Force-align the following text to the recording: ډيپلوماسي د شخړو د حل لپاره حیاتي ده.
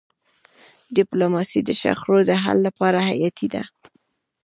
ډيپلوماسي 0.97 1.59
د 1.63 1.69
شخړو 1.81 2.17
د 2.29 2.31
حل 2.43 2.57
لپاره 2.67 2.99
حیاتي 3.09 3.47
ده. 3.53 3.63